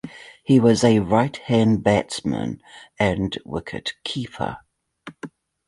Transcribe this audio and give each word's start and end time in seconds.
He 0.43 0.59
was 0.59 0.83
a 0.83 0.97
right 0.97 1.37
hand 1.37 1.83
batsman 1.83 2.59
and 2.99 3.37
wicket-keeper. 3.45 4.57